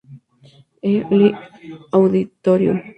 H. 0.81 0.87
Lee 1.17 1.35
Auditorium. 1.97 2.79